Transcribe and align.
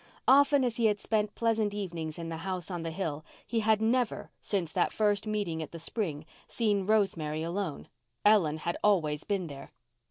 Often 0.27 0.63
as 0.63 0.77
he 0.77 0.85
had 0.87 0.99
spent 0.99 1.35
pleasant 1.35 1.75
evenings 1.75 2.17
in 2.17 2.29
the 2.29 2.37
house 2.37 2.71
on 2.71 2.81
the 2.81 2.89
hill 2.89 3.23
he 3.45 3.59
had 3.59 3.83
never, 3.83 4.31
since 4.41 4.73
that 4.73 4.91
first 4.91 5.27
meeting 5.27 5.61
at 5.61 5.71
the 5.73 5.77
spring, 5.77 6.25
seen 6.47 6.87
Rosemary 6.87 7.43
alone. 7.43 7.87
Ellen 8.25 8.57
had 8.57 8.77
always 8.83 9.23
been 9.23 9.45
there. 9.45 9.69